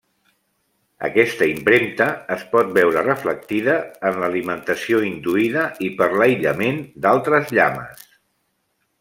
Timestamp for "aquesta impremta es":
1.07-2.45